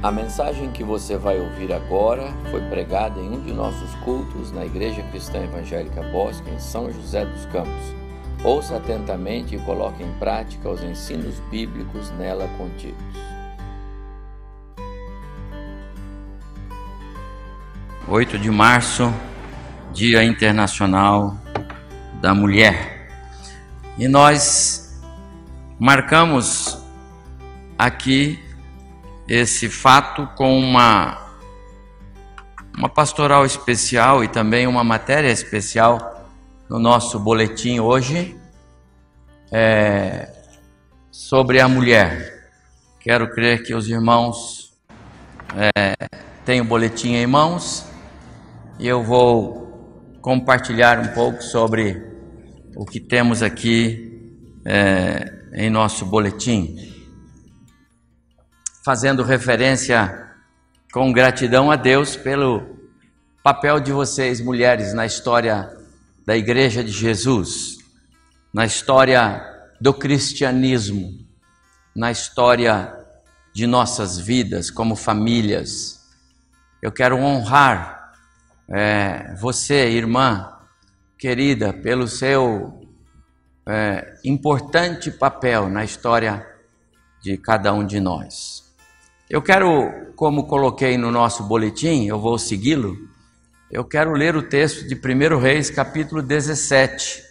[0.00, 4.64] A mensagem que você vai ouvir agora foi pregada em um de nossos cultos na
[4.64, 7.96] Igreja Cristã Evangélica Bosque, em São José dos Campos.
[8.44, 12.96] Ouça atentamente e coloque em prática os ensinos bíblicos nela contidos.
[18.06, 19.12] Oito de março,
[19.92, 21.36] Dia Internacional
[22.22, 23.10] da Mulher.
[23.98, 25.02] E nós
[25.76, 26.78] marcamos
[27.76, 28.47] aqui
[29.28, 31.36] esse fato com uma,
[32.74, 36.26] uma pastoral especial e também uma matéria especial
[36.68, 38.34] no nosso boletim hoje
[39.52, 40.32] é,
[41.10, 42.48] sobre a mulher.
[43.00, 44.72] Quero crer que os irmãos
[45.54, 45.94] é,
[46.46, 47.84] têm o boletim em mãos
[48.78, 52.02] e eu vou compartilhar um pouco sobre
[52.74, 56.97] o que temos aqui é, em nosso boletim
[58.88, 60.30] fazendo referência
[60.94, 62.78] com gratidão a Deus pelo
[63.42, 65.76] papel de vocês, mulheres, na história
[66.24, 67.76] da Igreja de Jesus,
[68.50, 69.44] na história
[69.78, 71.12] do cristianismo,
[71.94, 72.96] na história
[73.52, 76.08] de nossas vidas como famílias.
[76.80, 78.14] Eu quero honrar
[78.70, 80.50] é, você, irmã
[81.18, 82.88] querida, pelo seu
[83.68, 86.42] é, importante papel na história
[87.20, 88.66] de cada um de nós.
[89.30, 92.96] Eu quero, como coloquei no nosso boletim, eu vou segui-lo,
[93.70, 97.22] eu quero ler o texto de 1 Reis, capítulo 17,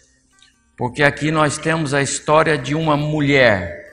[0.76, 3.84] porque aqui nós temos a história de uma mulher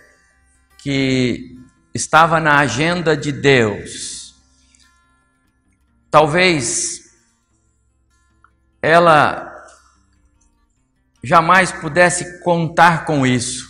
[0.77, 1.57] que
[1.95, 4.35] estava na agenda de Deus.
[6.11, 7.05] Talvez
[8.83, 9.51] ela
[11.23, 13.67] jamais pudesse contar com isso.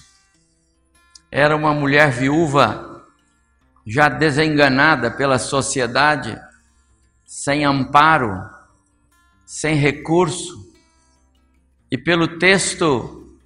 [1.32, 2.95] Era uma mulher viúva
[3.86, 6.40] já desenganada pela sociedade,
[7.24, 8.50] sem amparo,
[9.46, 10.66] sem recurso,
[11.92, 13.38] e pelo texto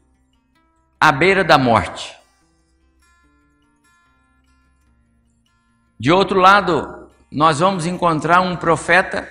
[1.00, 2.18] à beira da morte.
[6.00, 9.28] De outro lado, nós vamos encontrar um profeta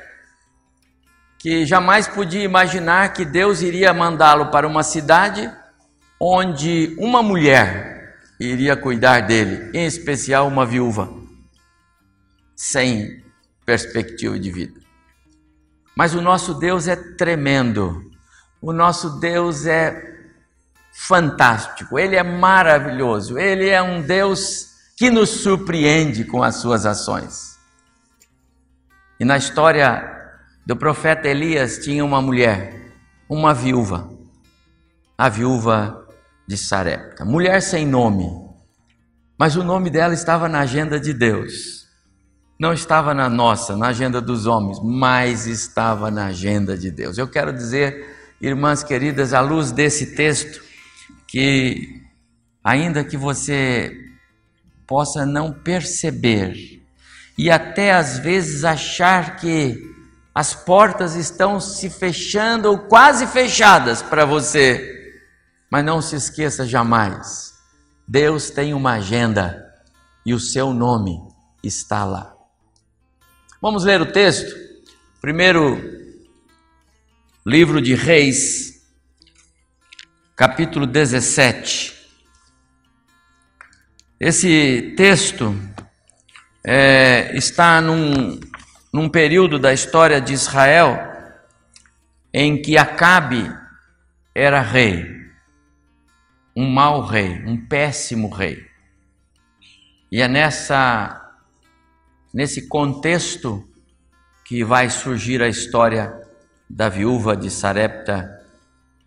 [1.38, 5.50] que jamais podia imaginar que Deus iria mandá-lo para uma cidade
[6.20, 7.97] onde uma mulher
[8.38, 11.12] iria cuidar dele, em especial uma viúva,
[12.54, 13.24] sem
[13.66, 14.80] perspectiva de vida.
[15.96, 18.10] Mas o nosso Deus é tremendo,
[18.60, 20.16] o nosso Deus é
[20.92, 27.58] fantástico, ele é maravilhoso, ele é um Deus que nos surpreende com as suas ações.
[29.18, 30.16] E na história
[30.66, 32.92] do profeta Elias tinha uma mulher,
[33.28, 34.10] uma viúva,
[35.16, 36.07] a viúva
[36.48, 37.26] de Sarepta.
[37.26, 38.26] Mulher sem nome,
[39.38, 41.86] mas o nome dela estava na agenda de Deus.
[42.58, 47.18] Não estava na nossa, na agenda dos homens, mas estava na agenda de Deus.
[47.18, 50.60] Eu quero dizer, irmãs queridas, à luz desse texto,
[51.26, 52.02] que
[52.64, 53.94] ainda que você
[54.86, 56.82] possa não perceber
[57.36, 59.76] e até às vezes achar que
[60.34, 64.97] as portas estão se fechando ou quase fechadas para você,
[65.70, 67.54] mas não se esqueça jamais:
[68.06, 69.64] Deus tem uma agenda
[70.24, 71.18] e o seu nome
[71.62, 72.34] está lá.
[73.60, 74.54] Vamos ler o texto?
[75.20, 75.76] Primeiro
[77.44, 78.82] livro de Reis,
[80.36, 81.96] capítulo 17.
[84.20, 85.56] Esse texto
[86.64, 88.38] é, está num,
[88.92, 90.98] num período da história de Israel
[92.32, 93.50] em que Acabe
[94.34, 95.17] era rei
[96.58, 98.66] um mau rei, um péssimo rei.
[100.10, 101.24] E é nessa
[102.34, 103.62] nesse contexto
[104.44, 106.12] que vai surgir a história
[106.68, 108.28] da viúva de Sarepta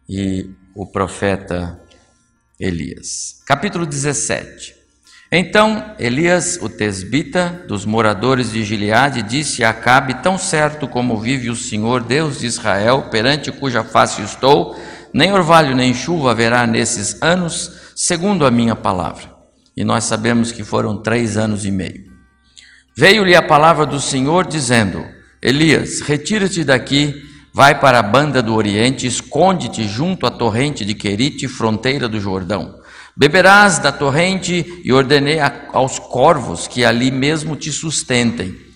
[0.08, 1.78] e o profeta
[2.58, 3.42] Elias.
[3.46, 4.74] Capítulo 17.
[5.30, 11.50] Então Elias, o tesbita dos moradores de Gileade, disse a Acabe: Tão certo como vive
[11.50, 14.74] o Senhor, Deus de Israel, perante cuja face estou,
[15.14, 19.32] nem orvalho nem chuva haverá nesses anos, segundo a minha palavra.
[19.76, 22.12] E nós sabemos que foram três anos e meio.
[22.96, 25.04] Veio-lhe a palavra do Senhor dizendo:
[25.42, 27.24] Elias, retira-te daqui,
[27.54, 32.80] vai para a banda do Oriente, esconde-te junto à torrente de Querite, fronteira do Jordão.
[33.16, 35.40] Beberás da torrente e ordenei
[35.74, 38.71] aos corvos que ali mesmo te sustentem.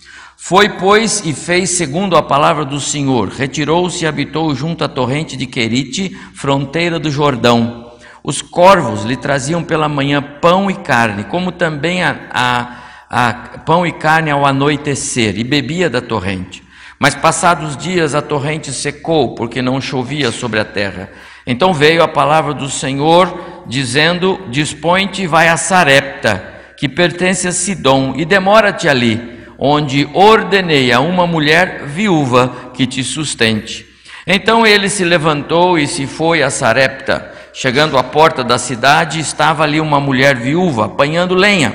[0.48, 3.30] Foi, pois, e fez segundo a palavra do Senhor.
[3.30, 7.90] Retirou-se e habitou junto à torrente de Querite, fronteira do Jordão.
[8.22, 12.76] Os corvos lhe traziam pela manhã pão e carne, como também a, a,
[13.10, 16.62] a pão e carne ao anoitecer, e bebia da torrente.
[16.96, 21.10] Mas passados dias a torrente secou, porque não chovia sobre a terra.
[21.44, 27.52] Então veio a palavra do Senhor, dizendo: Dispõe-te e vai a Sarepta, que pertence a
[27.52, 33.86] Sidom, e demora-te ali, onde ordenei a uma mulher viúva que te sustente.
[34.26, 37.32] Então ele se levantou e se foi a Sarepta.
[37.52, 41.72] Chegando à porta da cidade, estava ali uma mulher viúva, apanhando lenha.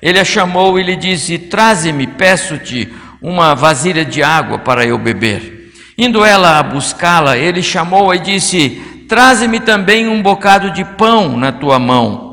[0.00, 5.72] Ele a chamou e lhe disse: Traze-me, peço-te, uma vasilha de água para eu beber.
[5.96, 8.70] Indo ela a buscá-la, ele chamou-a e disse:
[9.08, 12.31] Traze-me também um bocado de pão na tua mão.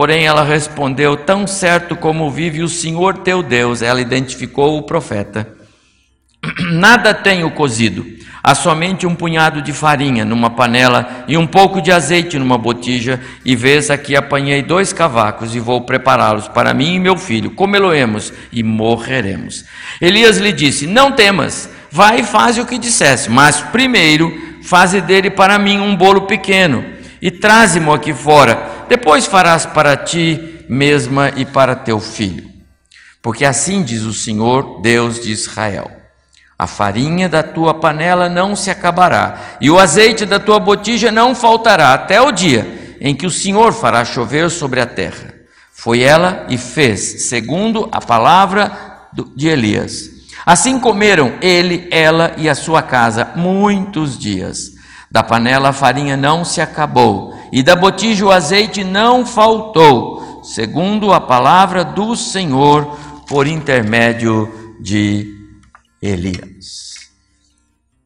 [0.00, 3.82] Porém ela respondeu: Tão certo como vive o Senhor teu Deus.
[3.82, 5.46] Ela identificou o profeta.
[6.72, 8.06] Nada tenho cozido,
[8.42, 13.20] há somente um punhado de farinha numa panela e um pouco de azeite numa botija.
[13.44, 17.50] E vês aqui apanhei dois cavacos e vou prepará-los para mim e meu filho.
[17.50, 19.66] Comê-lo-emos e morreremos.
[20.00, 24.32] Elias lhe disse: Não temas, vai e faz o que dissesse, mas primeiro
[24.62, 28.86] faze dele para mim um bolo pequeno e traze-mo aqui fora.
[28.88, 32.48] Depois farás para ti mesma e para teu filho.
[33.22, 35.90] Porque assim diz o Senhor, Deus de Israel:
[36.58, 41.34] A farinha da tua panela não se acabará, e o azeite da tua botija não
[41.34, 45.34] faltará, até o dia em que o Senhor fará chover sobre a terra.
[45.72, 48.70] Foi ela e fez, segundo a palavra
[49.34, 50.10] de Elias.
[50.44, 54.72] Assim comeram ele, ela e a sua casa muitos dias.
[55.10, 61.12] Da panela a farinha não se acabou, e da botija o azeite não faltou, segundo
[61.12, 62.96] a palavra do Senhor
[63.26, 65.36] por intermédio de
[66.00, 66.94] Elias.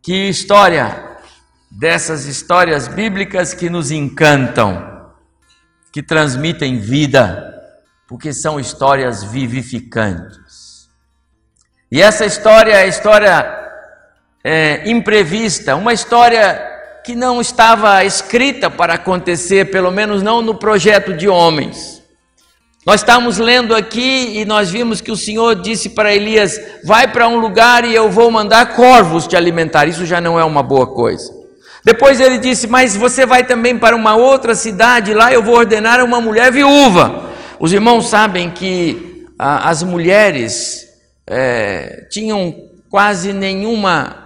[0.03, 1.12] Que história
[1.71, 5.11] dessas histórias bíblicas que nos encantam,
[5.93, 7.53] que transmitem vida,
[8.09, 10.89] porque são histórias vivificantes.
[11.91, 13.65] E essa história é a história
[14.43, 16.74] é, imprevista, uma história
[17.05, 22.03] que não estava escrita para acontecer, pelo menos não no projeto de homens.
[22.87, 27.29] Nós estamos lendo aqui e nós vimos que o Senhor disse para Elias: Vai para
[27.29, 29.87] um lugar e eu vou mandar corvos te alimentar.
[29.87, 31.31] Isso já não é uma boa coisa.
[31.85, 36.03] Depois ele disse: Mas você vai também para uma outra cidade, lá eu vou ordenar
[36.03, 37.31] uma mulher viúva.
[37.61, 40.89] Os irmãos sabem que ah, as mulheres
[41.27, 42.55] é, tinham
[42.91, 44.24] quase nenhuma,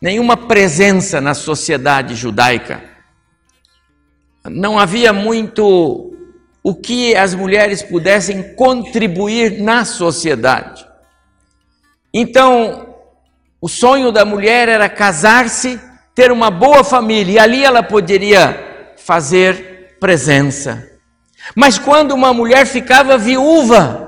[0.00, 2.82] nenhuma presença na sociedade judaica.
[4.44, 6.14] Não havia muito
[6.62, 10.86] o que as mulheres pudessem contribuir na sociedade.
[12.12, 12.94] Então,
[13.60, 15.80] o sonho da mulher era casar-se,
[16.14, 20.90] ter uma boa família, e ali ela poderia fazer presença.
[21.54, 24.06] Mas quando uma mulher ficava viúva,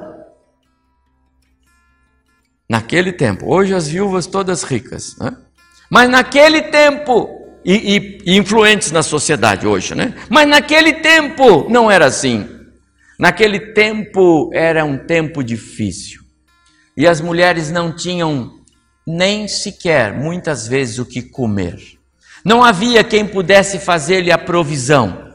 [2.68, 5.34] Naquele tempo, hoje as viúvas todas ricas, né?
[5.90, 7.28] Mas naquele tempo,
[7.64, 10.14] e, e, influentes na sociedade hoje, né?
[10.28, 12.48] Mas naquele tempo não era assim.
[13.18, 16.20] Naquele tempo era um tempo difícil.
[16.96, 18.58] E as mulheres não tinham
[19.06, 21.78] nem sequer, muitas vezes, o que comer.
[22.44, 25.32] Não havia quem pudesse fazer-lhe a provisão.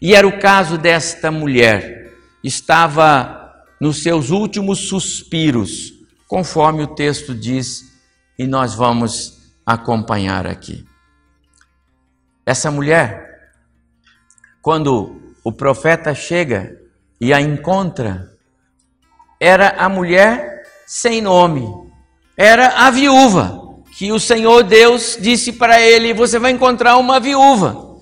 [0.00, 2.12] E era o caso desta mulher.
[2.42, 5.94] Estava nos seus últimos suspiros,
[6.28, 7.84] conforme o texto diz,
[8.38, 10.84] e nós vamos acompanhar aqui.
[12.44, 13.52] Essa mulher,
[14.60, 16.76] quando o profeta chega
[17.20, 18.32] e a encontra,
[19.40, 21.66] era a mulher sem nome,
[22.36, 23.62] era a viúva,
[23.96, 27.94] que o Senhor Deus disse para ele: Você vai encontrar uma viúva.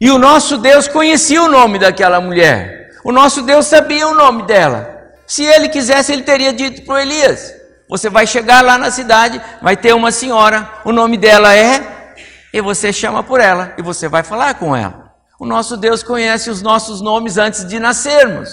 [0.00, 4.44] E o nosso Deus conhecia o nome daquela mulher, o nosso Deus sabia o nome
[4.44, 4.92] dela.
[5.26, 7.54] Se ele quisesse, ele teria dito para Elias:
[7.92, 12.14] você vai chegar lá na cidade, vai ter uma senhora, o nome dela é,
[12.50, 15.12] e você chama por ela, e você vai falar com ela.
[15.38, 18.48] O nosso Deus conhece os nossos nomes antes de nascermos.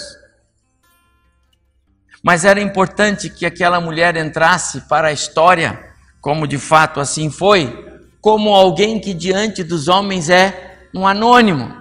[2.22, 5.88] Mas era importante que aquela mulher entrasse para a história,
[6.20, 11.74] como de fato assim foi, como alguém que diante dos homens é um anônimo.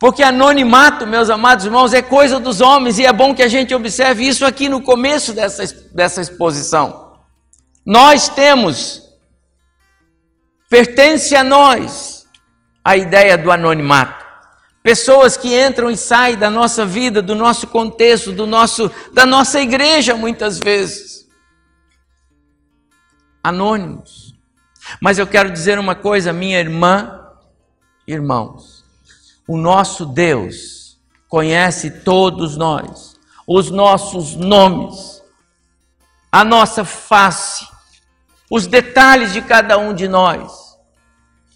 [0.00, 3.74] Porque anonimato, meus amados irmãos, é coisa dos homens e é bom que a gente
[3.74, 7.01] observe isso aqui no começo dessa, dessa exposição.
[7.84, 9.02] Nós temos,
[10.68, 12.26] pertence a nós,
[12.84, 14.22] a ideia do anonimato.
[14.82, 19.60] Pessoas que entram e saem da nossa vida, do nosso contexto, do nosso, da nossa
[19.60, 21.28] igreja, muitas vezes.
[23.42, 24.34] Anônimos.
[25.00, 27.28] Mas eu quero dizer uma coisa, minha irmã,
[28.06, 28.84] irmãos.
[29.46, 30.98] O nosso Deus
[31.28, 35.22] conhece todos nós, os nossos nomes,
[36.30, 37.66] a nossa face,
[38.54, 40.52] os detalhes de cada um de nós.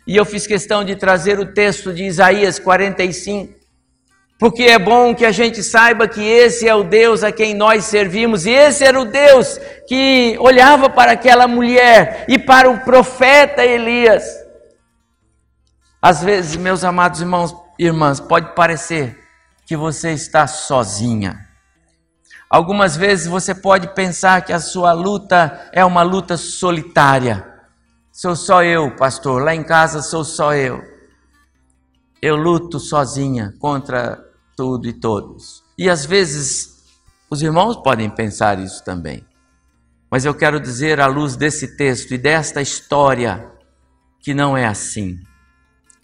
[0.06, 3.52] E eu fiz questão de trazer o texto de Isaías 45,
[4.38, 7.84] porque é bom que a gente saiba que esse é o Deus a quem nós
[7.84, 13.62] servimos, e esse era o Deus que olhava para aquela mulher e para o profeta
[13.62, 14.24] Elias.
[16.00, 19.22] Às vezes, meus amados irmãos e irmãs, pode parecer
[19.66, 21.45] que você está sozinha.
[22.48, 27.44] Algumas vezes você pode pensar que a sua luta é uma luta solitária.
[28.12, 30.80] Sou só eu, pastor, lá em casa sou só eu.
[32.22, 34.24] Eu luto sozinha contra
[34.56, 35.62] tudo e todos.
[35.76, 36.84] E às vezes
[37.28, 39.26] os irmãos podem pensar isso também.
[40.08, 43.50] Mas eu quero dizer, à luz desse texto e desta história,
[44.20, 45.18] que não é assim.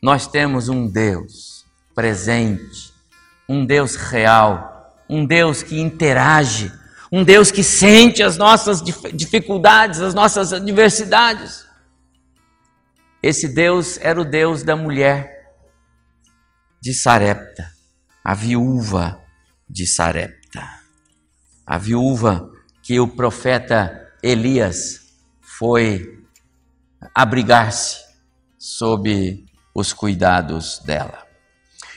[0.03, 2.93] Nós temos um Deus presente,
[3.49, 4.72] um Deus real
[5.13, 6.73] um Deus que interage,
[7.13, 11.67] um Deus que sente as nossas dificuldades, as nossas adversidades.
[13.23, 15.53] Esse Deus era o Deus da mulher
[16.81, 17.71] de Sarepta,
[18.25, 19.23] a viúva
[19.69, 20.67] de Sarepta,
[21.67, 22.51] a viúva
[22.83, 26.25] que o profeta Elias foi
[27.15, 27.99] abrigar-se
[28.59, 31.27] sob os cuidados dela.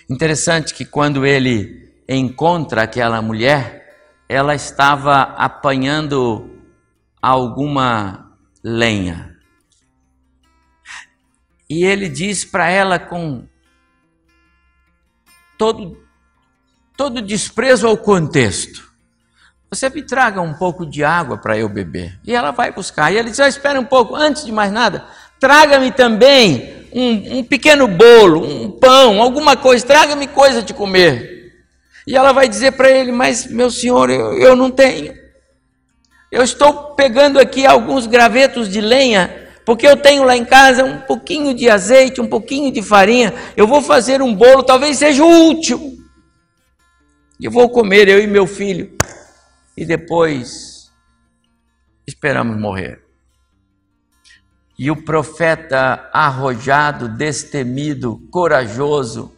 [0.10, 3.86] Interessante que quando ele encontra aquela mulher,
[4.28, 6.50] ela estava apanhando
[7.22, 8.32] alguma
[8.64, 9.36] lenha.
[11.70, 13.48] E ele diz para ela com
[15.58, 15.98] todo,
[16.96, 18.92] todo desprezo ao contexto:
[19.72, 22.20] Você me traga um pouco de água para eu beber.
[22.24, 23.12] E ela vai buscar.
[23.12, 25.08] E ele diz: oh, Espera um pouco, antes de mais nada,
[25.40, 31.35] traga-me também um, um pequeno bolo, um pão, alguma coisa, traga-me coisa de comer.
[32.08, 35.14] E ela vai dizer para ele: Mas, meu senhor, eu, eu não tenho.
[36.32, 41.02] Eu estou pegando aqui alguns gravetos de lenha, porque eu tenho lá em casa um
[41.02, 43.34] pouquinho de azeite, um pouquinho de farinha.
[43.56, 45.96] Eu vou fazer um bolo, talvez seja o último.
[47.40, 48.98] Eu vou comer, eu e meu filho.
[49.76, 50.92] E depois
[52.08, 53.02] esperamos morrer.
[54.78, 59.34] E o profeta arrojado, destemido, corajoso,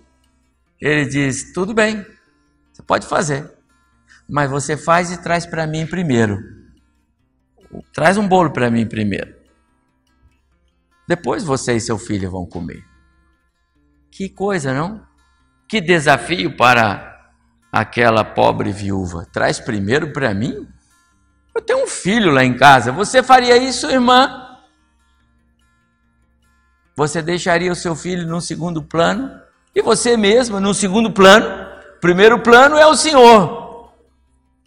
[0.81, 2.05] ele diz: Tudo bem,
[2.77, 3.51] você pode fazer,
[4.29, 6.37] mas você faz e traz para mim primeiro.
[7.91, 9.35] Traz um bolo para mim primeiro.
[11.07, 12.85] Depois você e seu filho vão comer.
[14.11, 15.03] Que coisa, não?
[15.67, 17.31] Que desafio para
[17.71, 19.25] aquela pobre viúva.
[19.33, 20.67] Traz primeiro para mim?
[21.55, 22.91] Eu tenho um filho lá em casa.
[22.91, 24.55] Você faria isso, irmã?
[26.95, 29.41] Você deixaria o seu filho no segundo plano?
[29.73, 31.66] E você mesmo no segundo plano?
[31.99, 33.91] Primeiro plano é o Senhor,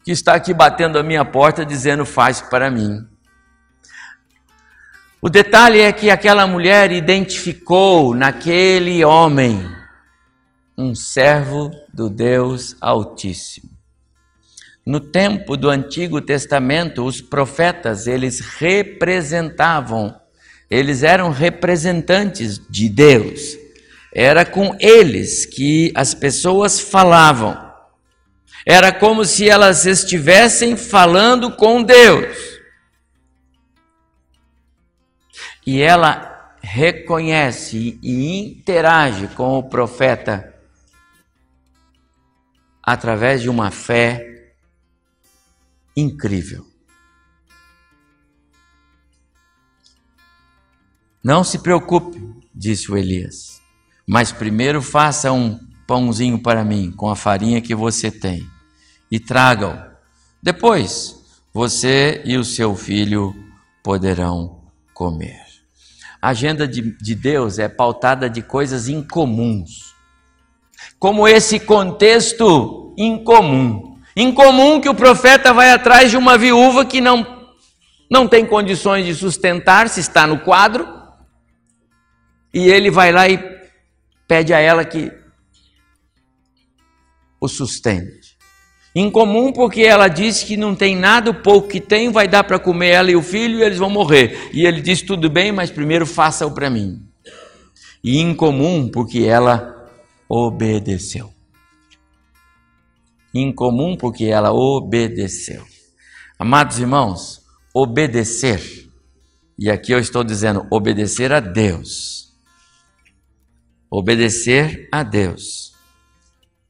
[0.04, 3.06] que está aqui batendo a minha porta dizendo: faz para mim.
[5.22, 9.70] O detalhe é que aquela mulher identificou naquele homem
[10.76, 13.70] um servo do Deus Altíssimo.
[14.84, 20.18] No tempo do Antigo Testamento, os profetas, eles representavam,
[20.70, 23.58] eles eram representantes de Deus.
[24.12, 27.70] Era com eles que as pessoas falavam.
[28.66, 32.36] Era como se elas estivessem falando com Deus.
[35.66, 40.54] E ela reconhece e interage com o profeta
[42.82, 44.54] através de uma fé
[45.96, 46.66] incrível.
[51.22, 52.18] Não se preocupe,
[52.54, 53.59] disse o Elias.
[54.12, 58.44] Mas primeiro faça um pãozinho para mim com a farinha que você tem
[59.08, 59.78] e traga-o.
[60.42, 61.14] Depois
[61.54, 63.32] você e o seu filho
[63.84, 64.62] poderão
[64.92, 65.40] comer.
[66.20, 69.94] A agenda de, de Deus é pautada de coisas incomuns,
[70.98, 73.96] como esse contexto incomum.
[74.16, 77.46] Incomum que o profeta vai atrás de uma viúva que não,
[78.10, 80.98] não tem condições de sustentar-se, está no quadro,
[82.52, 83.59] e ele vai lá e
[84.30, 85.10] pede a ela que
[87.40, 88.38] o sustente.
[88.94, 92.56] Incomum porque ela disse que não tem nada, o pouco que tem vai dar para
[92.56, 94.50] comer ela e o filho e eles vão morrer.
[94.52, 97.02] E ele disse: tudo bem, mas primeiro faça-o para mim.
[98.04, 99.90] E incomum porque ela
[100.28, 101.34] obedeceu.
[103.34, 105.64] Incomum porque ela obedeceu.
[106.38, 107.42] Amados irmãos,
[107.74, 108.88] obedecer,
[109.58, 112.29] e aqui eu estou dizendo obedecer a Deus
[113.90, 115.72] Obedecer a Deus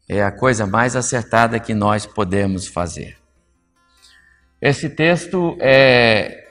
[0.08, 3.18] é a coisa mais acertada que nós podemos fazer.
[4.60, 6.48] Esse texto é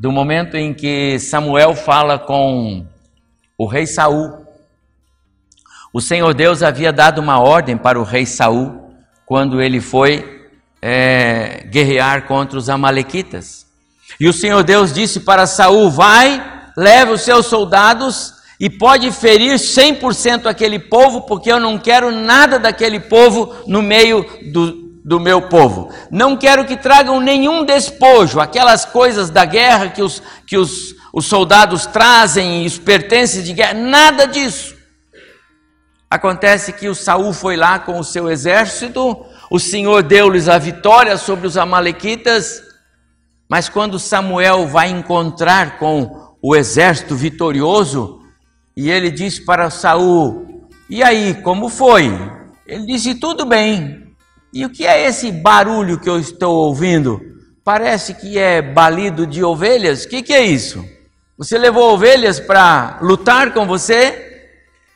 [0.00, 2.86] do momento em que Samuel fala com
[3.58, 4.46] o rei Saul.
[5.92, 8.94] O Senhor Deus havia dado uma ordem para o rei Saul
[9.26, 10.48] quando ele foi
[10.80, 13.66] é, guerrear contra os amalequitas.
[14.18, 16.42] E o Senhor Deus disse para Saul: Vai,
[16.74, 22.58] leve os seus soldados e pode ferir 100% aquele povo, porque eu não quero nada
[22.58, 24.72] daquele povo no meio do,
[25.04, 25.92] do meu povo.
[26.10, 31.26] Não quero que tragam nenhum despojo, aquelas coisas da guerra que os, que os, os
[31.26, 34.76] soldados trazem os pertences de guerra, nada disso.
[36.10, 41.16] Acontece que o Saul foi lá com o seu exército, o Senhor deu-lhes a vitória
[41.16, 42.60] sobre os amalequitas,
[43.48, 48.17] mas quando Samuel vai encontrar com o exército vitorioso,
[48.80, 52.16] e ele diz para Saul: "E aí, como foi?"
[52.64, 54.06] Ele disse: "Tudo bem.
[54.54, 57.20] E o que é esse barulho que eu estou ouvindo?
[57.64, 60.04] Parece que é balido de ovelhas.
[60.04, 60.84] O que, que é isso?
[61.36, 64.26] Você levou ovelhas para lutar com você?"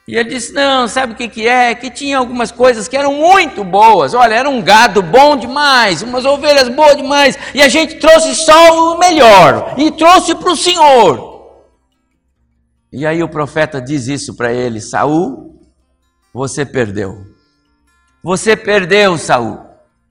[0.06, 1.74] E ele disse: Não, sabe o que, que é?
[1.74, 4.14] Que tinha algumas coisas que eram muito boas.
[4.14, 7.36] Olha, era um gado bom demais, umas ovelhas boas demais.
[7.52, 11.31] E a gente trouxe só o melhor e trouxe para o Senhor.
[12.92, 15.58] E aí o profeta diz isso para ele: Saul,
[16.32, 17.25] você perdeu.
[18.22, 19.61] Você perdeu, Saul.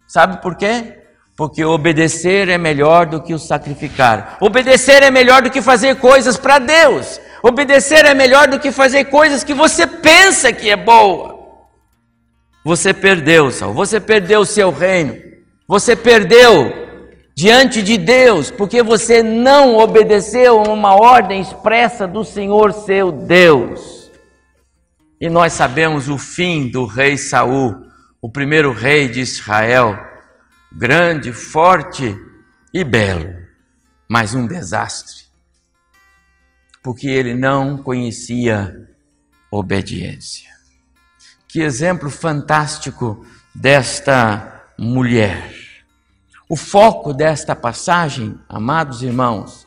[0.07, 0.97] Sabe por quê?
[1.37, 4.37] Porque obedecer é melhor do que o sacrificar.
[4.41, 7.21] Obedecer é melhor do que fazer coisas para Deus.
[7.41, 11.39] Obedecer é melhor do que fazer coisas que você pensa que é boa.
[12.63, 13.73] Você perdeu, Saul.
[13.73, 15.17] Você perdeu o seu reino.
[15.67, 16.90] Você perdeu
[17.41, 24.11] diante de Deus, porque você não obedeceu a uma ordem expressa do Senhor seu Deus.
[25.19, 27.75] E nós sabemos o fim do rei Saul,
[28.21, 29.97] o primeiro rei de Israel,
[30.71, 32.15] grande, forte
[32.71, 33.33] e belo,
[34.07, 35.21] mas um desastre
[36.83, 38.87] porque ele não conhecia
[39.51, 40.49] obediência.
[41.47, 45.60] Que exemplo fantástico desta mulher.
[46.51, 49.65] O foco desta passagem, amados irmãos,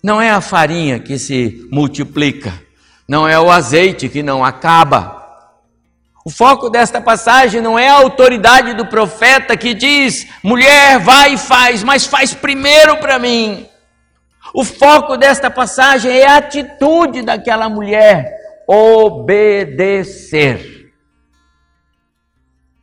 [0.00, 2.54] não é a farinha que se multiplica,
[3.08, 5.48] não é o azeite que não acaba.
[6.24, 11.36] O foco desta passagem não é a autoridade do profeta que diz: mulher, vai e
[11.36, 13.66] faz, mas faz primeiro para mim.
[14.54, 18.32] O foco desta passagem é a atitude daquela mulher:
[18.68, 20.92] obedecer.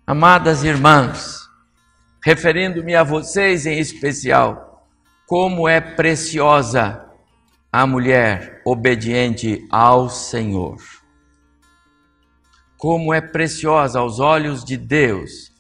[0.05, 1.46] Amadas irmãs,
[2.27, 4.85] referindo-me a vocês em especial,
[5.25, 7.05] como é preciosa
[7.71, 10.75] a mulher obediente ao Senhor.
[12.77, 15.53] Como é preciosa aos olhos de Deus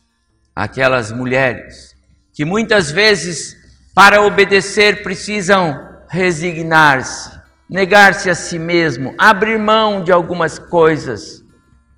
[0.53, 1.95] aquelas mulheres
[2.33, 3.55] que muitas vezes,
[3.95, 5.73] para obedecer, precisam
[6.09, 7.31] resignar-se,
[7.69, 11.41] negar-se a si mesmo, abrir mão de algumas coisas,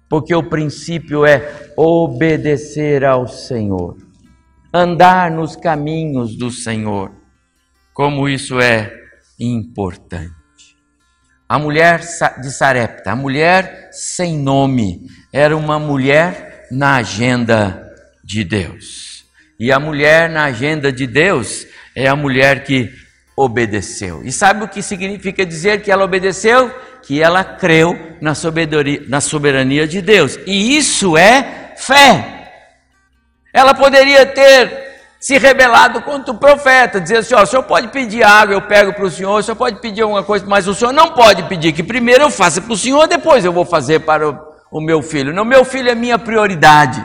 [0.08, 4.09] porque o princípio é obedecer ao Senhor,
[4.74, 7.12] andar nos caminhos do Senhor.
[7.94, 8.94] Como isso é
[9.40, 10.34] importante.
[11.48, 12.00] A mulher
[12.42, 17.92] de Sarepta, a mulher sem nome, era uma mulher na agenda
[18.24, 19.26] de Deus.
[19.60, 22.92] E a mulher na agenda de Deus é a mulher que
[23.36, 24.22] obedeceu.
[24.24, 26.70] E sabe o que significa dizer que ela obedeceu?
[27.02, 28.36] Que ela creu na
[29.22, 30.38] soberania, de Deus.
[30.46, 32.39] E isso é fé.
[33.54, 38.24] Ela poderia ter se rebelado contra o profeta, dizer assim: ó, o senhor pode pedir
[38.24, 40.94] água, eu pego para o senhor, o senhor pode pedir alguma coisa, mas o senhor
[40.94, 44.30] não pode pedir que primeiro eu faça para o senhor, depois eu vou fazer para
[44.30, 44.38] o,
[44.72, 45.34] o meu filho.
[45.34, 47.04] Não, meu filho é minha prioridade.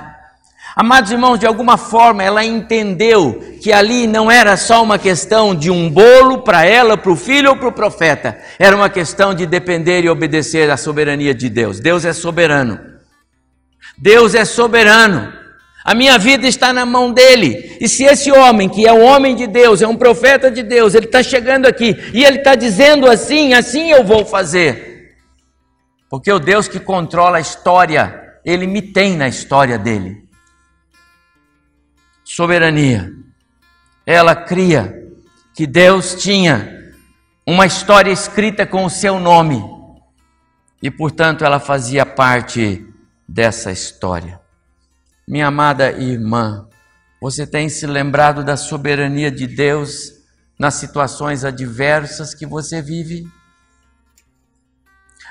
[0.77, 5.71] Amados irmãos, de alguma forma ela entendeu que ali não era só uma questão de
[5.71, 9.47] um bolo para ela, para o filho ou para o profeta, era uma questão de
[9.47, 11.79] depender e obedecer à soberania de Deus.
[11.79, 12.81] Deus é soberano.
[13.97, 15.44] Deus é soberano.
[15.85, 17.77] A minha vida está na mão dele.
[17.79, 20.95] E se esse homem, que é um homem de Deus, é um profeta de Deus,
[20.95, 25.15] ele está chegando aqui e ele está dizendo assim, assim eu vou fazer.
[26.09, 30.25] Porque o Deus que controla a história, ele me tem na história dele
[32.25, 33.13] soberania.
[34.07, 35.03] Ela cria
[35.55, 36.93] que Deus tinha
[37.47, 39.63] uma história escrita com o seu nome
[40.83, 42.85] e, portanto, ela fazia parte
[43.29, 44.44] dessa história.
[45.27, 46.69] Minha amada irmã,
[47.21, 50.13] você tem se lembrado da soberania de Deus
[50.59, 53.27] nas situações adversas que você vive?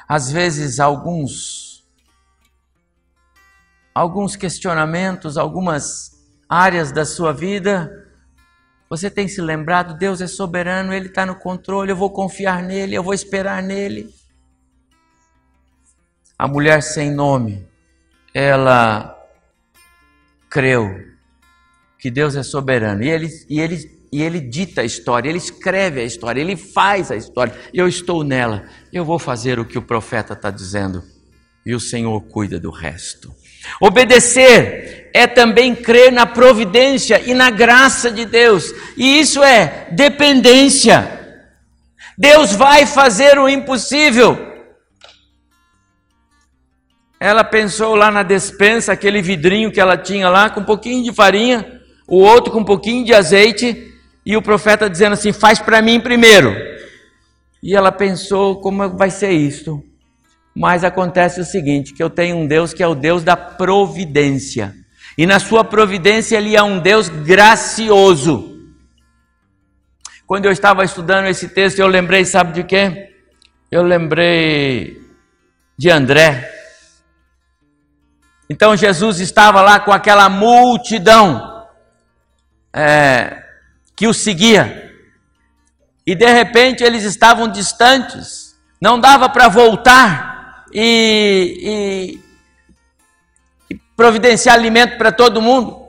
[0.07, 1.85] Às vezes, alguns
[3.93, 6.11] alguns questionamentos, algumas
[6.49, 8.03] áreas da sua vida
[8.89, 9.97] Você tem se lembrado?
[9.97, 14.13] Deus é soberano, Ele está no controle, eu vou confiar nele, eu vou esperar nele.
[16.37, 17.67] A mulher sem nome,
[18.35, 19.12] ela
[20.53, 20.87] creu
[21.97, 25.99] que Deus é soberano e ele, e ele, e ele dita a história, ele escreve
[25.99, 27.55] a história, ele faz a história.
[27.73, 31.03] Eu estou nela, eu vou fazer o que o profeta está dizendo
[31.65, 33.33] e o Senhor cuida do resto.
[33.81, 41.19] Obedecer é também crer na providência e na graça de Deus, e isso é dependência.
[42.15, 44.52] Deus vai fazer o impossível.
[47.23, 51.13] Ela pensou lá na despensa, aquele vidrinho que ela tinha lá, com um pouquinho de
[51.13, 53.93] farinha, o outro com um pouquinho de azeite,
[54.25, 56.53] e o profeta dizendo assim: faz para mim primeiro.
[57.63, 59.81] E ela pensou: como vai ser isto?
[60.53, 64.75] Mas acontece o seguinte: que eu tenho um Deus que é o Deus da providência.
[65.17, 68.59] E na sua providência ele é um Deus gracioso.
[70.27, 73.11] Quando eu estava estudando esse texto, eu lembrei, sabe de quê?
[73.71, 74.97] Eu lembrei
[75.77, 76.62] de André.
[78.49, 81.67] Então Jesus estava lá com aquela multidão
[82.73, 83.43] é,
[83.95, 84.91] que o seguia.
[86.05, 92.19] E de repente eles estavam distantes, não dava para voltar e,
[93.69, 95.83] e, e providenciar alimento para todo mundo.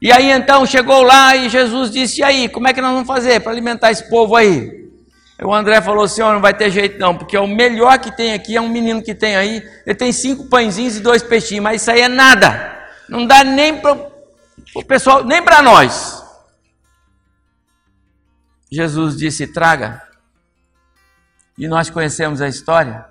[0.00, 3.06] E aí então chegou lá e Jesus disse: E aí, como é que nós vamos
[3.06, 4.75] fazer para alimentar esse povo aí?
[5.42, 8.56] O André falou: Senhor, não vai ter jeito não, porque o melhor que tem aqui
[8.56, 9.62] é um menino que tem aí.
[9.84, 12.74] Ele tem cinco pãezinhos e dois peixinhos, mas isso aí é nada.
[13.08, 13.92] Não dá nem para
[14.74, 16.22] o pessoal, nem para nós.
[18.70, 20.02] Jesus disse: Traga.
[21.58, 23.06] E nós conhecemos a história.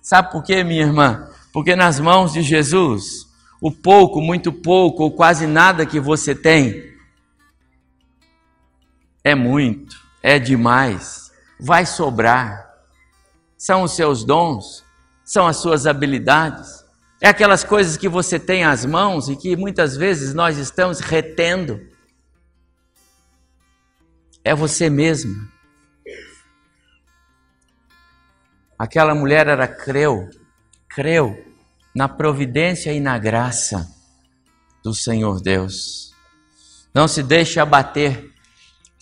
[0.00, 1.28] Sabe por quê, minha irmã?
[1.52, 3.26] Porque nas mãos de Jesus,
[3.60, 6.92] o pouco, muito pouco ou quase nada que você tem
[9.24, 12.70] é muito, é demais, vai sobrar.
[13.56, 14.84] São os seus dons,
[15.24, 16.84] são as suas habilidades,
[17.20, 21.80] é aquelas coisas que você tem às mãos e que muitas vezes nós estamos retendo.
[24.42, 25.48] É você mesmo.
[28.76, 30.28] Aquela mulher era creu,
[30.88, 31.54] creu
[31.94, 33.88] na providência e na graça
[34.82, 36.12] do Senhor Deus.
[36.92, 38.31] Não se deixe abater.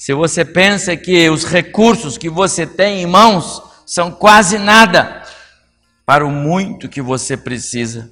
[0.00, 5.22] Se você pensa que os recursos que você tem em mãos são quase nada
[6.06, 8.10] para o muito que você precisa,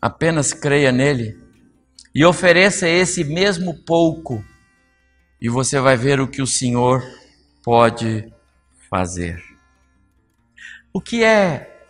[0.00, 1.36] apenas creia nele
[2.14, 4.44] e ofereça esse mesmo pouco,
[5.40, 7.02] e você vai ver o que o Senhor
[7.64, 8.32] pode
[8.88, 9.42] fazer.
[10.92, 11.84] O que é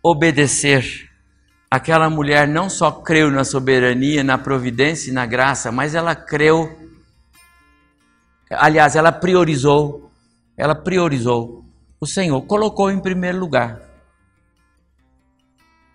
[0.00, 1.10] obedecer?
[1.68, 6.80] Aquela mulher não só creu na soberania, na providência e na graça, mas ela creu.
[8.58, 10.10] Aliás, ela priorizou.
[10.56, 11.64] Ela priorizou.
[12.00, 13.80] O Senhor colocou em primeiro lugar.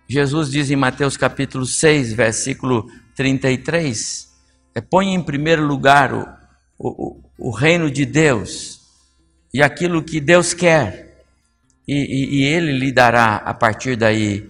[0.07, 4.27] Jesus diz em Mateus capítulo 6, versículo 33,
[4.73, 6.25] é, põe em primeiro lugar o,
[6.79, 8.79] o, o reino de Deus
[9.53, 11.25] e aquilo que Deus quer
[11.85, 14.49] e, e, e Ele lhe dará a partir daí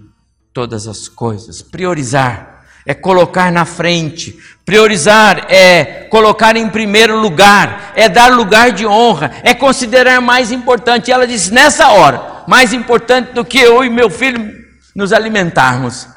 [0.54, 1.62] todas as coisas.
[1.62, 2.57] Priorizar
[2.88, 9.30] é colocar na frente, priorizar é colocar em primeiro lugar, é dar lugar de honra,
[9.44, 11.10] é considerar mais importante.
[11.10, 16.08] E ela disse: nessa hora, mais importante do que eu e meu filho nos alimentarmos,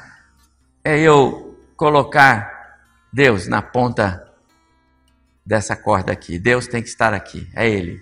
[0.81, 2.79] é eu colocar
[3.11, 4.25] Deus na ponta
[5.45, 6.39] dessa corda aqui.
[6.39, 8.01] Deus tem que estar aqui, é Ele,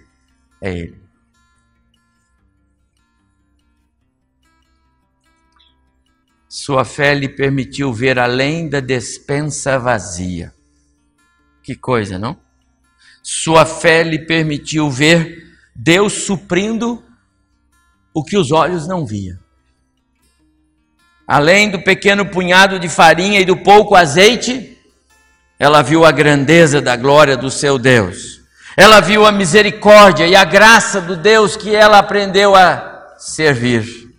[0.62, 1.09] é Ele.
[6.50, 10.52] Sua fé lhe permitiu ver além da despensa vazia.
[11.62, 12.36] Que coisa, não?
[13.22, 17.04] Sua fé lhe permitiu ver Deus suprindo
[18.12, 19.38] o que os olhos não viam.
[21.28, 24.76] Além do pequeno punhado de farinha e do pouco azeite,
[25.60, 28.42] ela viu a grandeza da glória do seu Deus.
[28.76, 34.10] Ela viu a misericórdia e a graça do Deus que ela aprendeu a servir.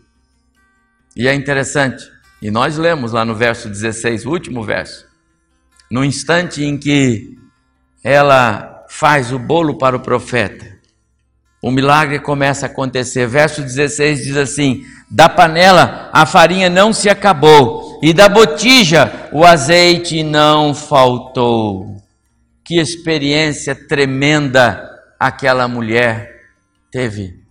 [1.16, 2.08] E é interessante,
[2.40, 5.06] e nós lemos lá no verso 16, o último verso,
[5.90, 7.36] no instante em que
[8.02, 10.70] ela faz o bolo para o profeta,
[11.62, 13.26] o milagre começa a acontecer.
[13.26, 19.44] Verso 16 diz assim: Da panela a farinha não se acabou, e da botija o
[19.44, 22.00] azeite não faltou.
[22.64, 26.30] Que experiência tremenda aquela mulher
[26.90, 27.44] teve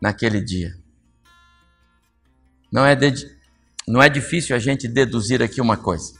[0.00, 0.72] naquele dia.
[2.70, 3.26] Não é de,
[3.90, 6.14] não é difícil a gente deduzir aqui uma coisa.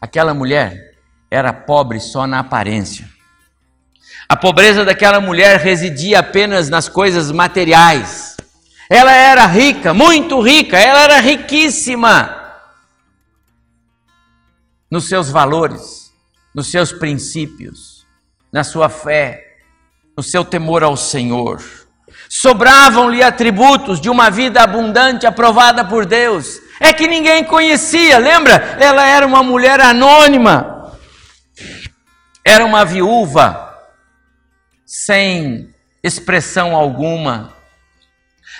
[0.00, 0.96] Aquela mulher
[1.30, 3.08] era pobre só na aparência.
[4.28, 8.36] A pobreza daquela mulher residia apenas nas coisas materiais.
[8.90, 12.34] Ela era rica, muito rica, ela era riquíssima
[14.90, 16.12] nos seus valores,
[16.52, 18.04] nos seus princípios,
[18.52, 19.58] na sua fé,
[20.16, 21.62] no seu temor ao Senhor.
[22.28, 26.65] Sobravam-lhe atributos de uma vida abundante aprovada por Deus.
[26.80, 28.76] É que ninguém conhecia, lembra?
[28.78, 30.92] Ela era uma mulher anônima.
[32.44, 33.74] Era uma viúva
[34.84, 37.52] sem expressão alguma.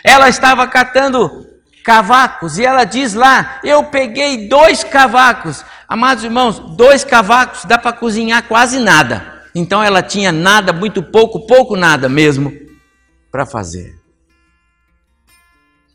[0.03, 1.47] Ela estava catando
[1.85, 5.65] cavacos e ela diz lá: Eu peguei dois cavacos.
[5.89, 9.45] Amados irmãos, dois cavacos dá para cozinhar quase nada.
[9.55, 12.53] Então ela tinha nada, muito pouco, pouco nada mesmo
[13.31, 13.95] para fazer.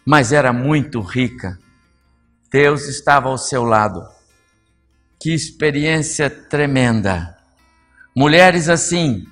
[0.06, 1.60] Mas era muito rica.
[2.52, 4.06] Deus estava ao seu lado.
[5.18, 7.38] Que experiência tremenda.
[8.14, 9.26] Mulheres assim,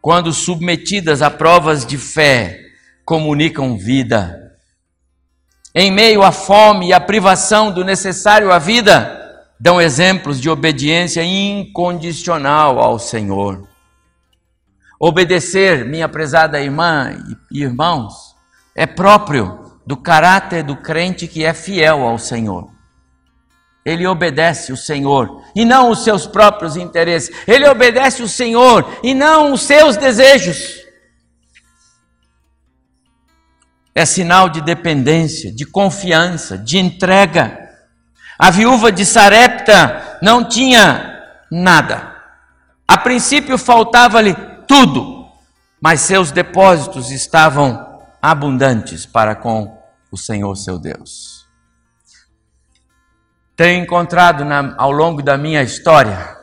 [0.00, 2.60] quando submetidas a provas de fé,
[3.04, 4.56] comunicam vida.
[5.74, 9.18] Em meio à fome e à privação do necessário à vida,
[9.58, 13.68] dão exemplos de obediência incondicional ao Senhor.
[15.00, 17.16] Obedecer, minha prezada irmã
[17.50, 18.36] e irmãos,
[18.76, 22.70] é próprio do caráter do crente que é fiel ao Senhor.
[23.84, 27.34] Ele obedece o Senhor e não os seus próprios interesses.
[27.44, 30.76] Ele obedece o Senhor e não os seus desejos.
[33.92, 37.58] É sinal de dependência, de confiança, de entrega.
[38.38, 42.14] A viúva de Sarepta não tinha nada.
[42.86, 44.36] A princípio faltava-lhe
[44.68, 45.26] tudo,
[45.82, 49.79] mas seus depósitos estavam abundantes para com
[50.10, 51.46] o Senhor seu Deus.
[53.56, 56.36] Tenho encontrado na, ao longo da minha história,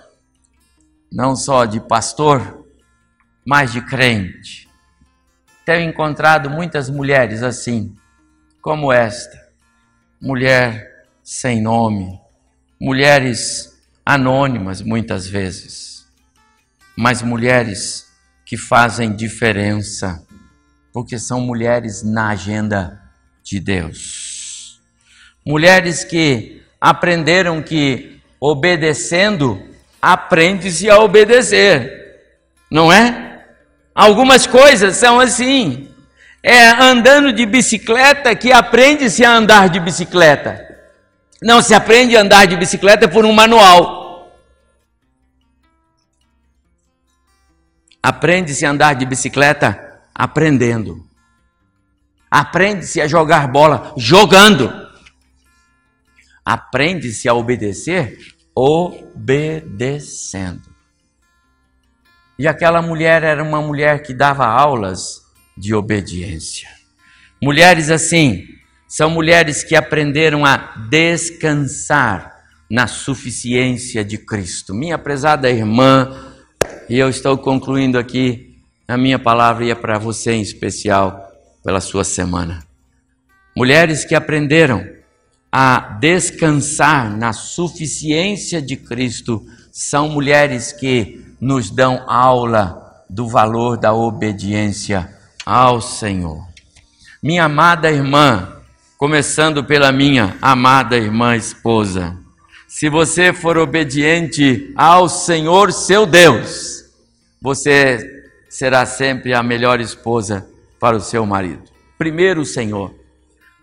[1.12, 2.66] não só de pastor,
[3.46, 4.68] mas de crente,
[5.66, 7.96] tenho encontrado muitas mulheres assim,
[8.62, 9.38] como esta,
[10.22, 12.20] mulher sem nome,
[12.80, 16.08] mulheres anônimas muitas vezes,
[16.96, 18.08] mas mulheres
[18.46, 20.26] que fazem diferença,
[20.94, 23.07] porque são mulheres na agenda
[23.50, 24.80] de Deus.
[25.46, 29.66] Mulheres que aprenderam que obedecendo
[30.02, 32.22] aprende-se a obedecer,
[32.70, 33.46] não é?
[33.96, 35.90] Algumas coisas são assim.
[36.44, 40.66] É andando de bicicleta que aprende-se a andar de bicicleta.
[41.42, 44.38] Não se aprende a andar de bicicleta por um manual.
[48.04, 51.07] Aprende-se a andar de bicicleta aprendendo.
[52.30, 54.72] Aprende-se a jogar bola jogando.
[56.46, 58.18] Aprende-se a obedecer
[58.56, 60.64] obedecendo.
[62.40, 65.22] E aquela mulher era uma mulher que dava aulas
[65.56, 66.70] de obediência.
[67.42, 68.46] Mulheres assim,
[68.88, 70.58] são mulheres que aprenderam a
[70.90, 72.36] descansar
[72.70, 74.74] na suficiência de Cristo.
[74.74, 76.34] Minha prezada irmã,
[76.90, 78.56] e eu estou concluindo aqui
[78.88, 81.27] a minha palavra é para você em especial
[81.68, 82.64] pela sua semana.
[83.54, 84.88] Mulheres que aprenderam
[85.52, 93.94] a descansar na suficiência de Cristo são mulheres que nos dão aula do valor da
[93.94, 95.14] obediência
[95.46, 96.42] ao Senhor.
[97.22, 98.48] Minha amada irmã,
[98.98, 102.16] começando pela minha amada irmã esposa.
[102.66, 106.86] Se você for obediente ao Senhor seu Deus,
[107.42, 110.48] você será sempre a melhor esposa
[110.80, 111.64] para o seu marido.
[111.98, 112.94] Primeiro o Senhor.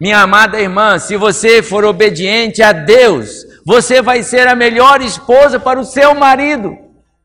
[0.00, 5.58] Minha amada irmã, se você for obediente a Deus, você vai ser a melhor esposa
[5.58, 6.76] para o seu marido.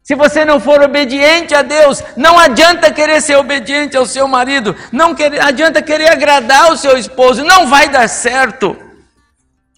[0.04, 4.76] Se você não for obediente a Deus, não adianta querer ser obediente ao seu marido,
[4.92, 8.76] não quer, adianta querer agradar o seu esposo, não vai dar certo.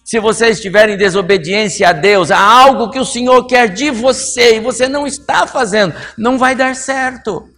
[0.06, 4.56] Se você estiver em desobediência a Deus, a algo que o Senhor quer de você
[4.56, 7.51] e você não está fazendo, não vai dar certo.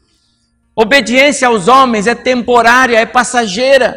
[0.75, 3.95] Obediência aos homens é temporária, é passageira,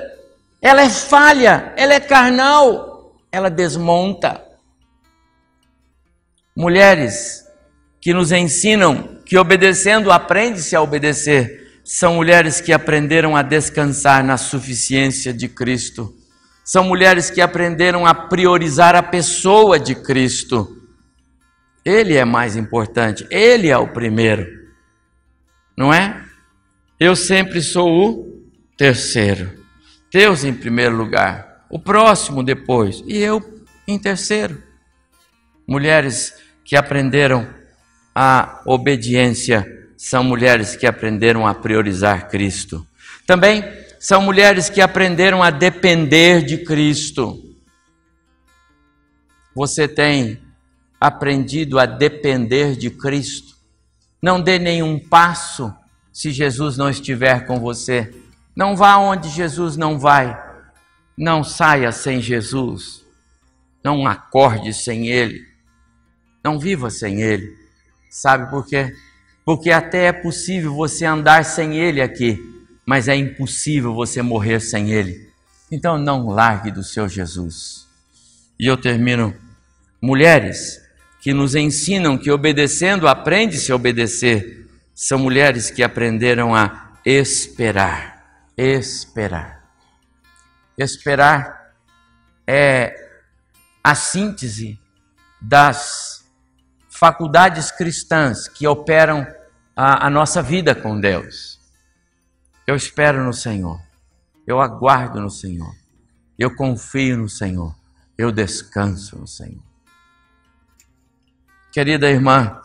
[0.61, 4.43] ela é falha, ela é carnal, ela desmonta.
[6.55, 7.45] Mulheres,
[8.01, 11.81] que nos ensinam que obedecendo aprende-se a obedecer.
[11.85, 16.15] São mulheres que aprenderam a descansar na suficiência de Cristo.
[16.65, 20.83] São mulheres que aprenderam a priorizar a pessoa de Cristo.
[21.85, 24.47] Ele é mais importante, ele é o primeiro.
[25.77, 26.26] Não é?
[26.99, 28.43] Eu sempre sou o
[28.75, 29.53] terceiro.
[30.11, 34.63] Deus em primeiro lugar, o próximo depois e eu em terceiro.
[35.69, 36.33] Mulheres
[36.65, 37.47] que aprenderam
[38.15, 42.87] a obediência são mulheres que aprenderam a priorizar Cristo.
[43.27, 43.63] Também
[44.01, 47.55] são mulheres que aprenderam a depender de Cristo.
[49.55, 50.41] Você tem
[50.99, 53.55] aprendido a depender de Cristo.
[54.23, 55.75] Não dê nenhum passo
[56.17, 58.11] se Jesus não estiver com você.
[58.57, 60.35] Não vá onde Jesus não vai.
[61.15, 63.05] Não saia sem Jesus.
[63.85, 65.47] Não acorde sem Ele.
[66.43, 67.55] Não viva sem Ele.
[68.09, 68.97] Sabe por quê?
[69.45, 72.43] Porque até é possível você andar sem Ele aqui,
[72.87, 75.29] mas é impossível você morrer sem Ele.
[75.71, 77.87] Então não largue do seu Jesus.
[78.59, 79.35] E eu termino.
[80.01, 80.81] Mulheres
[81.21, 84.66] que nos ensinam que obedecendo aprende-se a obedecer,
[84.97, 88.49] são mulheres que aprenderam a esperar.
[88.57, 89.63] Esperar.
[90.79, 91.75] Esperar
[92.47, 93.21] é
[93.85, 94.81] a síntese
[95.39, 96.25] das
[96.89, 99.27] faculdades cristãs que operam
[99.77, 101.61] a, a nossa vida com Deus.
[102.67, 103.79] Eu espero no Senhor,
[104.47, 105.75] eu aguardo no Senhor,
[106.39, 107.77] eu confio no Senhor,
[108.17, 109.63] eu descanso no Senhor.
[111.71, 112.63] Querida irmã,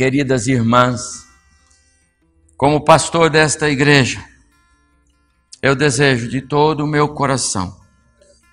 [0.00, 1.28] queridas irmãs,
[2.56, 4.24] como pastor desta igreja,
[5.60, 7.78] eu desejo de todo o meu coração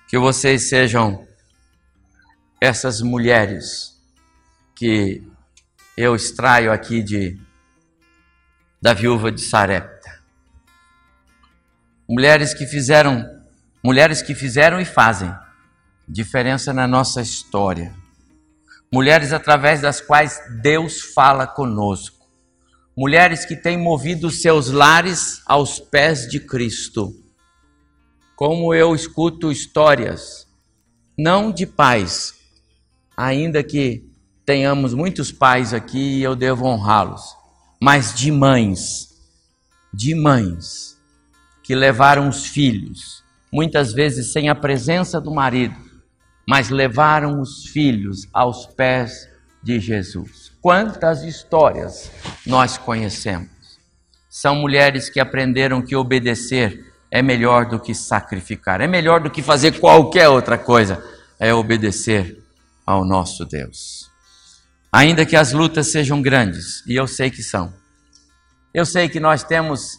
[0.06, 1.26] que vocês sejam
[2.60, 3.98] essas mulheres
[4.76, 5.26] que
[5.96, 7.40] eu extraio aqui de
[8.78, 10.22] da viúva de Sarepta.
[12.06, 13.24] Mulheres que fizeram,
[13.82, 15.34] mulheres que fizeram e fazem
[16.06, 17.97] diferença na nossa história.
[18.92, 22.26] Mulheres através das quais Deus fala conosco.
[22.96, 27.12] Mulheres que têm movido seus lares aos pés de Cristo.
[28.34, 30.48] Como eu escuto histórias,
[31.16, 32.34] não de pais,
[33.16, 34.08] ainda que
[34.46, 37.36] tenhamos muitos pais aqui e eu devo honrá-los,
[37.82, 39.08] mas de mães,
[39.92, 40.96] de mães
[41.62, 43.22] que levaram os filhos,
[43.52, 45.87] muitas vezes sem a presença do marido,
[46.48, 49.28] mas levaram os filhos aos pés
[49.62, 50.50] de Jesus.
[50.62, 52.10] Quantas histórias
[52.46, 53.50] nós conhecemos?
[54.30, 59.42] São mulheres que aprenderam que obedecer é melhor do que sacrificar, é melhor do que
[59.42, 61.04] fazer qualquer outra coisa,
[61.38, 62.42] é obedecer
[62.86, 64.10] ao nosso Deus.
[64.90, 67.74] Ainda que as lutas sejam grandes, e eu sei que são.
[68.72, 69.98] Eu sei que nós temos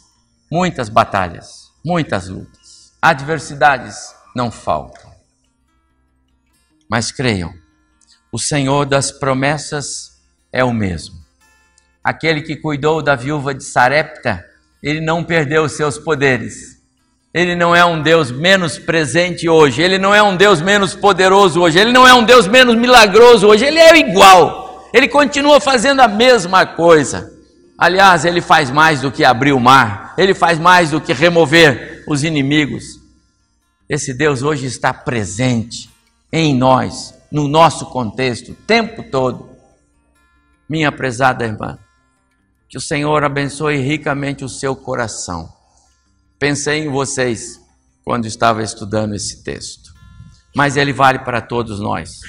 [0.50, 2.92] muitas batalhas, muitas lutas.
[3.00, 5.09] Adversidades não faltam.
[6.90, 7.54] Mas creiam,
[8.32, 10.20] o Senhor das promessas
[10.52, 11.14] é o mesmo.
[12.02, 14.44] Aquele que cuidou da viúva de Sarepta,
[14.82, 16.80] ele não perdeu os seus poderes.
[17.32, 21.60] Ele não é um Deus menos presente hoje, ele não é um Deus menos poderoso
[21.60, 26.00] hoje, ele não é um Deus menos milagroso hoje, ele é igual ele continua fazendo
[26.00, 27.32] a mesma coisa.
[27.78, 32.04] Aliás, ele faz mais do que abrir o mar, ele faz mais do que remover
[32.06, 33.00] os inimigos.
[33.88, 35.89] Esse Deus hoje está presente
[36.32, 39.50] em nós, no nosso contexto, o tempo todo.
[40.68, 41.78] Minha prezada irmã,
[42.68, 45.52] que o Senhor abençoe ricamente o seu coração.
[46.38, 47.60] Pensei em vocês
[48.04, 49.92] quando estava estudando esse texto,
[50.54, 52.20] mas ele vale para todos nós.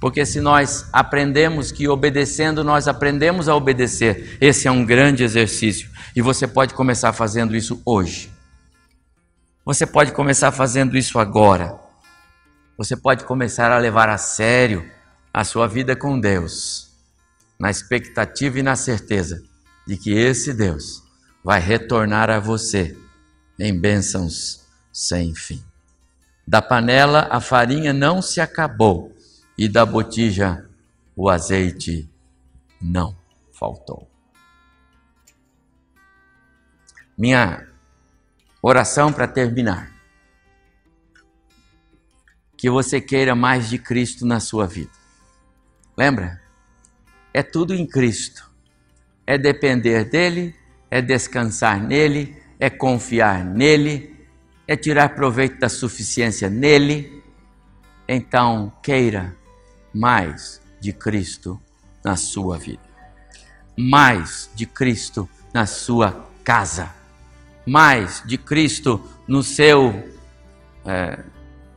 [0.00, 5.90] Porque se nós aprendemos que obedecendo, nós aprendemos a obedecer, esse é um grande exercício.
[6.16, 8.30] E você pode começar fazendo isso hoje.
[9.64, 11.83] Você pode começar fazendo isso agora.
[12.76, 14.90] Você pode começar a levar a sério
[15.32, 16.92] a sua vida com Deus,
[17.58, 19.42] na expectativa e na certeza
[19.86, 21.02] de que esse Deus
[21.42, 22.96] vai retornar a você
[23.58, 25.62] em bênçãos sem fim.
[26.46, 29.14] Da panela a farinha não se acabou
[29.56, 30.68] e da botija
[31.14, 32.10] o azeite
[32.80, 33.16] não
[33.52, 34.10] faltou.
[37.16, 37.68] Minha
[38.60, 39.93] oração para terminar.
[42.64, 44.90] Que você queira mais de Cristo na sua vida.
[45.94, 46.40] Lembra?
[47.30, 48.50] É tudo em Cristo.
[49.26, 50.56] É depender dele,
[50.90, 54.16] é descansar nele, é confiar nele,
[54.66, 57.22] é tirar proveito da suficiência nele.
[58.08, 59.36] Então, queira
[59.94, 61.60] mais de Cristo
[62.02, 62.80] na sua vida,
[63.78, 66.88] mais de Cristo na sua casa,
[67.66, 70.02] mais de Cristo no seu,
[70.86, 71.22] é,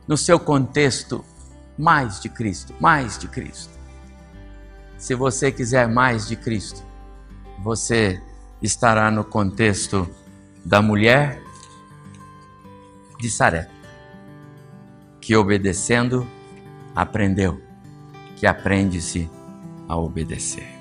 [0.08, 1.24] no seu contexto,
[1.78, 3.78] mais de Cristo, mais de Cristo.
[4.96, 6.82] Se você quiser mais de Cristo,
[7.62, 8.20] você
[8.60, 10.08] estará no contexto
[10.64, 11.40] da mulher
[13.20, 13.68] de Saré,
[15.20, 16.26] que obedecendo
[16.96, 17.68] aprendeu
[18.38, 19.28] que aprende-se
[19.88, 20.77] a obedecer.